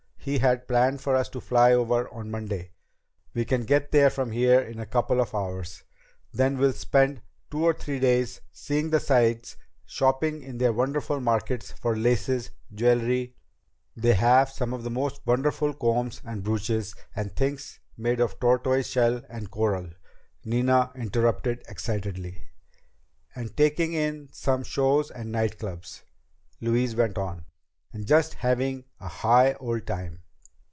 He 0.23 0.37
had 0.37 0.67
planned 0.67 1.01
for 1.01 1.15
us 1.15 1.29
to 1.29 1.41
fly 1.41 1.73
over 1.73 2.07
on 2.13 2.29
Monday 2.29 2.73
we 3.33 3.43
can 3.43 3.63
get 3.63 3.91
there 3.91 4.11
from 4.11 4.31
here 4.31 4.59
in 4.61 4.77
a 4.79 4.85
couple 4.85 5.19
of 5.19 5.33
hours. 5.33 5.81
Then 6.31 6.59
we'll 6.59 6.73
spend 6.73 7.23
two 7.49 7.65
or 7.65 7.73
three 7.73 7.99
days 7.99 8.39
seeing 8.51 8.91
the 8.91 8.99
sights, 8.99 9.57
shopping 9.83 10.43
in 10.43 10.59
their 10.59 10.73
wonderful 10.73 11.19
markets 11.19 11.71
for 11.71 11.97
laces, 11.97 12.51
jewelry" 12.71 13.35
"They 14.03 14.13
have 14.13 14.51
some 14.51 14.73
of 14.73 14.83
the 14.83 14.91
most 14.91 15.25
wonderful 15.25 15.73
combs 15.73 16.21
and 16.23 16.43
brooches 16.43 16.93
and 17.15 17.35
things 17.35 17.79
made 17.97 18.19
of 18.19 18.39
tortoise 18.39 18.85
shell 18.85 19.23
and 19.27 19.49
coral!" 19.49 19.89
Nina 20.45 20.91
interrupted 20.93 21.63
excitedly."... 21.67 22.43
and 23.35 23.57
taking 23.57 23.93
in 23.93 24.29
some 24.31 24.61
shows 24.61 25.09
and 25.09 25.31
night 25.31 25.57
clubs," 25.57 26.03
Louise 26.61 26.95
went 26.95 27.17
on, 27.17 27.45
"and 27.93 28.07
just 28.07 28.35
having 28.35 28.85
a 29.01 29.07
high 29.09 29.51
old 29.55 29.85
time." 29.85 30.17